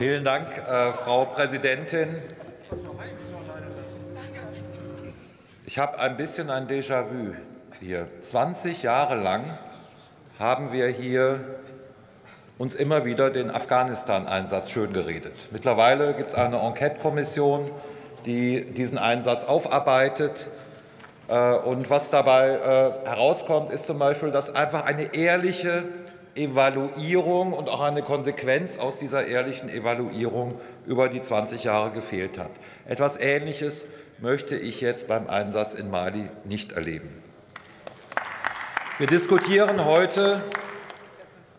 Vielen 0.00 0.24
Dank, 0.24 0.56
äh, 0.56 0.92
Frau 0.94 1.26
Präsidentin. 1.26 2.08
Ich 5.66 5.78
habe 5.78 5.98
ein 5.98 6.16
bisschen 6.16 6.48
ein 6.48 6.66
Déjà-vu 6.68 7.34
hier. 7.80 8.06
20 8.22 8.82
Jahre 8.82 9.16
lang 9.16 9.44
haben 10.38 10.72
wir 10.72 10.88
hier 10.88 11.40
uns 12.56 12.74
immer 12.74 13.04
wieder 13.04 13.28
den 13.28 13.50
Afghanistan-Einsatz 13.50 14.70
schön 14.70 14.94
geredet. 14.94 15.34
Mittlerweile 15.50 16.14
gibt 16.14 16.30
es 16.30 16.34
eine 16.34 16.60
Enquete-Kommission, 16.60 17.70
die 18.24 18.64
diesen 18.72 18.96
Einsatz 18.96 19.44
aufarbeitet. 19.44 20.48
Äh, 21.28 21.56
und 21.56 21.90
was 21.90 22.08
dabei 22.08 22.52
äh, 23.04 23.06
herauskommt, 23.06 23.70
ist 23.70 23.84
zum 23.84 23.98
Beispiel, 23.98 24.30
dass 24.30 24.54
einfach 24.54 24.86
eine 24.86 25.14
ehrliche 25.14 25.84
Evaluierung 26.34 27.52
und 27.52 27.68
auch 27.68 27.80
eine 27.80 28.02
Konsequenz 28.02 28.78
aus 28.78 28.98
dieser 28.98 29.26
ehrlichen 29.26 29.68
Evaluierung 29.68 30.54
über 30.86 31.08
die 31.08 31.20
20 31.20 31.64
Jahre 31.64 31.90
gefehlt 31.90 32.38
hat. 32.38 32.50
Etwas 32.86 33.18
Ähnliches 33.18 33.86
möchte 34.18 34.56
ich 34.56 34.80
jetzt 34.80 35.08
beim 35.08 35.28
Einsatz 35.28 35.72
in 35.74 35.90
Mali 35.90 36.28
nicht 36.44 36.72
erleben. 36.72 37.10
Wir 38.98 39.06
diskutieren 39.06 39.84
heute 39.84 40.42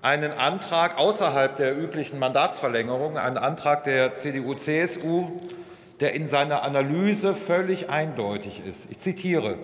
einen 0.02 0.32
Antrag 0.32 0.98
außerhalb 0.98 1.56
der 1.56 1.78
üblichen 1.78 2.18
Mandatsverlängerung, 2.20 3.18
einen 3.18 3.38
Antrag 3.38 3.84
der 3.84 4.16
CDU-CSU, 4.16 5.40
der 6.00 6.14
in 6.14 6.28
seiner 6.28 6.64
Analyse 6.64 7.36
völlig 7.36 7.90
eindeutig 7.90 8.62
ist. 8.66 8.90
Ich 8.90 9.00
zitiere 9.00 9.58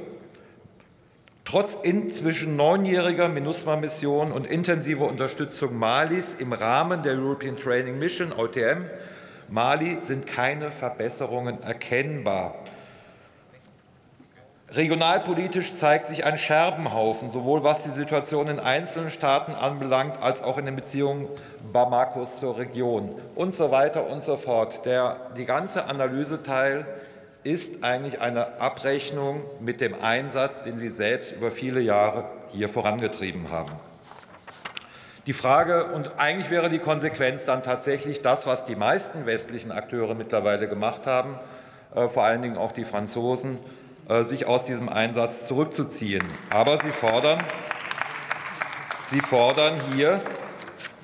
Trotz 1.47 1.77
inzwischen 1.81 2.57
neunjähriger 2.57 3.29
MINUSMA-Mission 3.29 4.34
und 4.34 4.45
intensiver 4.45 5.07
Unterstützung 5.07 5.79
Malis 5.79 6.34
im 6.34 6.51
Rahmen 6.51 7.04
der 7.04 7.13
European 7.13 7.55
Training 7.55 7.98
Mission 7.99 8.34
OTM 8.34 8.84
Mali 9.48 9.98
sind 9.98 10.27
keine 10.27 10.71
Verbesserungen 10.71 11.63
erkennbar. 11.63 12.55
Regionalpolitisch 14.71 15.73
zeigt 15.76 16.07
sich 16.07 16.26
ein 16.26 16.37
Scherbenhaufen, 16.37 17.29
sowohl 17.29 17.63
was 17.63 17.84
die 17.84 17.91
Situation 17.91 18.49
in 18.49 18.59
einzelnen 18.59 19.09
Staaten 19.09 19.54
anbelangt, 19.54 20.21
als 20.21 20.43
auch 20.43 20.57
in 20.57 20.65
den 20.65 20.76
Beziehungen 20.76 21.29
Bamakos 21.71 22.41
zur 22.41 22.57
Region 22.57 23.15
und 23.35 23.55
so 23.55 23.71
weiter 23.71 24.05
und 24.07 24.21
so 24.21 24.35
fort. 24.35 24.85
Der, 24.85 25.32
die 25.37 25.45
ganze 25.45 25.85
Analyseteil 25.85 26.85
ist 27.48 27.81
eigentlich 27.84 28.20
eine 28.20 28.59
Abrechnung 28.59 29.41
mit 29.62 29.79
dem 29.79 29.95
Einsatz, 30.01 30.63
den 30.63 30.77
Sie 30.77 30.90
selbst 30.90 31.31
über 31.31 31.49
viele 31.49 31.79
Jahre 31.79 32.26
hier 32.51 32.67
vorangetrieben 32.67 33.49
haben. 33.49 33.71
Die 35.27 35.34
Frage, 35.34 35.85
und 35.85 36.20
eigentlich 36.20 36.49
wäre 36.49 36.70
die 36.70 36.79
Konsequenz 36.79 37.45
dann 37.45 37.63
tatsächlich 37.63 38.21
das, 38.21 38.48
was 38.48 38.65
die 38.65 38.76
meisten 38.76 39.26
westlichen 39.26 39.71
Akteure 39.71 40.13
mittlerweile 40.13 40.67
gemacht 40.67 41.07
haben, 41.07 41.39
äh, 41.95 42.09
vor 42.09 42.23
allen 42.23 42.41
Dingen 42.41 42.57
auch 42.57 42.73
die 42.73 42.85
Franzosen, 42.85 43.57
äh, 44.09 44.23
sich 44.23 44.45
aus 44.45 44.65
diesem 44.65 44.89
Einsatz 44.89 45.45
zurückzuziehen. 45.45 46.23
Aber 46.49 46.79
sie 46.82 46.91
fordern, 46.91 47.41
sie 49.09 49.21
fordern 49.21 49.73
hier 49.93 50.20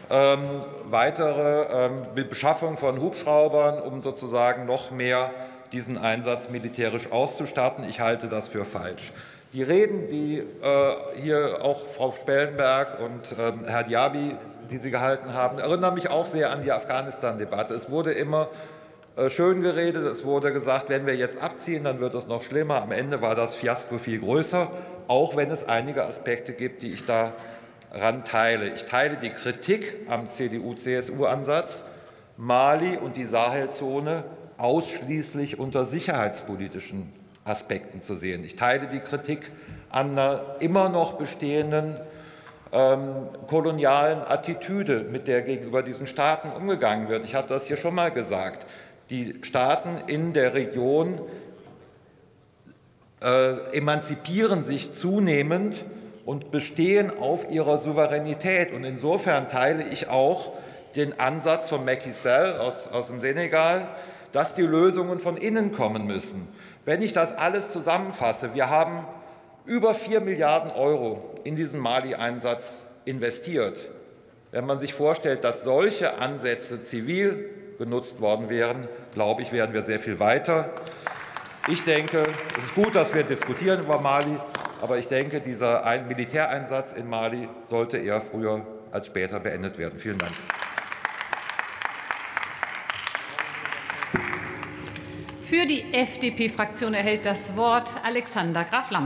ähm, 0.09 0.61
weitere 0.89 1.85
ähm, 1.85 2.03
Beschaffung 2.29 2.77
von 2.77 2.99
Hubschraubern, 2.99 3.81
um 3.81 4.01
sozusagen 4.01 4.65
noch 4.65 4.91
mehr 4.91 5.31
diesen 5.73 5.97
Einsatz 5.97 6.49
militärisch 6.49 7.11
auszustatten. 7.11 7.83
Ich 7.83 7.99
halte 7.99 8.29
das 8.29 8.47
für 8.47 8.63
falsch. 8.63 9.11
Die 9.53 9.63
Reden, 9.63 10.07
die 10.07 10.37
äh, 10.37 10.95
hier 11.21 11.59
auch 11.61 11.87
Frau 11.89 12.11
Spellenberg 12.11 12.99
und 12.99 13.37
äh, 13.37 13.69
Herr 13.69 13.83
Diaby, 13.83 14.35
die 14.71 14.77
Sie 14.77 14.89
gehalten 14.89 15.33
haben, 15.33 15.59
erinnern 15.59 15.93
mich 15.93 16.09
auch 16.09 16.25
sehr 16.25 16.51
an 16.51 16.61
die 16.61 16.71
Afghanistan-Debatte. 16.71 17.73
Es 17.73 17.89
wurde 17.89 18.13
immer 18.13 18.49
äh, 19.15 19.29
schön 19.29 19.61
geredet, 19.61 20.05
es 20.05 20.23
wurde 20.23 20.53
gesagt, 20.53 20.89
wenn 20.89 21.05
wir 21.05 21.15
jetzt 21.15 21.39
abziehen, 21.39 21.83
dann 21.83 21.99
wird 21.99 22.15
es 22.15 22.25
noch 22.25 22.41
schlimmer. 22.41 22.81
Am 22.81 22.91
Ende 22.91 23.21
war 23.21 23.35
das 23.35 23.53
Fiasko 23.53 23.99
viel 23.99 24.19
größer, 24.19 24.71
auch 25.07 25.35
wenn 25.35 25.51
es 25.51 25.67
einige 25.67 26.03
Aspekte 26.03 26.53
gibt, 26.53 26.81
die 26.81 26.89
ich 26.89 27.05
daran 27.05 28.25
teile. 28.25 28.69
Ich 28.69 28.85
teile 28.85 29.17
die 29.17 29.29
Kritik 29.29 30.07
am 30.09 30.25
CDU-CSU-Ansatz. 30.25 31.83
Mali 32.37 32.97
und 32.97 33.15
die 33.15 33.25
Sahelzone 33.25 34.23
ausschließlich 34.57 35.59
unter 35.59 35.85
sicherheitspolitischen 35.85 37.11
Aspekten 37.45 38.01
zu 38.01 38.15
sehen. 38.15 38.43
Ich 38.43 38.55
teile 38.55 38.87
die 38.87 38.99
Kritik 38.99 39.51
an 39.89 40.11
einer 40.11 40.55
immer 40.59 40.89
noch 40.89 41.13
bestehenden 41.13 41.95
ähm, 42.71 43.27
kolonialen 43.47 44.21
Attitüde, 44.21 45.01
mit 45.01 45.27
der 45.27 45.41
gegenüber 45.41 45.83
diesen 45.83 46.07
Staaten 46.07 46.49
umgegangen 46.49 47.09
wird. 47.09 47.23
Ich 47.23 47.35
habe 47.35 47.47
das 47.47 47.67
hier 47.67 47.77
schon 47.77 47.93
mal 47.95 48.11
gesagt. 48.11 48.65
Die 49.09 49.35
Staaten 49.43 50.07
in 50.07 50.33
der 50.33 50.53
Region 50.53 51.21
äh, 53.21 53.77
emanzipieren 53.77 54.63
sich 54.63 54.93
zunehmend 54.93 55.85
und 56.25 56.51
bestehen 56.51 57.11
auf 57.15 57.49
ihrer 57.51 57.77
Souveränität. 57.77 58.71
Und 58.71 58.85
insofern 58.85 59.49
teile 59.49 59.83
ich 59.89 60.07
auch 60.07 60.53
den 60.95 61.19
Ansatz 61.19 61.69
von 61.69 61.85
Macky 61.85 62.11
Sall 62.11 62.57
aus, 62.57 62.87
aus 62.87 63.07
dem 63.07 63.21
Senegal, 63.21 63.87
dass 64.33 64.53
die 64.55 64.63
Lösungen 64.63 65.19
von 65.19 65.37
innen 65.37 65.71
kommen 65.71 66.05
müssen. 66.05 66.47
Wenn 66.83 67.01
ich 67.01 67.13
das 67.13 67.37
alles 67.37 67.71
zusammenfasse, 67.71 68.53
wir 68.53 68.69
haben 68.69 69.07
über 69.65 69.93
4 69.93 70.19
Milliarden 70.19 70.71
Euro 70.71 71.35
in 71.45 71.55
diesen 71.55 71.79
Mali-Einsatz 71.79 72.83
investiert. 73.05 73.89
Wenn 74.51 74.65
man 74.65 74.79
sich 74.79 74.93
vorstellt, 74.93 75.43
dass 75.43 75.63
solche 75.63 76.19
Ansätze 76.19 76.81
zivil 76.81 77.49
genutzt 77.77 78.19
worden 78.21 78.49
wären, 78.49 78.87
glaube 79.13 79.41
ich, 79.41 79.53
wären 79.53 79.73
wir 79.73 79.83
sehr 79.83 79.99
viel 79.99 80.19
weiter. 80.19 80.69
Ich 81.67 81.83
denke, 81.83 82.25
es 82.57 82.65
ist 82.65 82.75
gut, 82.75 82.95
dass 82.95 83.13
wir 83.13 83.23
diskutieren 83.23 83.83
über 83.83 84.01
Mali, 84.01 84.37
aber 84.81 84.97
ich 84.97 85.07
denke, 85.07 85.39
dieser 85.39 85.83
Militäreinsatz 86.07 86.91
in 86.91 87.09
Mali 87.09 87.47
sollte 87.63 87.97
eher 87.97 88.19
früher 88.19 88.65
als 88.91 89.07
später 89.07 89.39
beendet 89.39 89.77
werden. 89.77 89.97
Vielen 89.97 90.17
Dank. 90.17 90.33
Für 95.53 95.67
die 95.67 95.83
FDP-Fraktion 95.93 96.95
erhält 96.95 97.27
das 97.27 97.55
Wort 97.55 97.91
Alexander 98.03 98.63
Graf 98.63 98.89
Lambsdorff. 98.89 99.01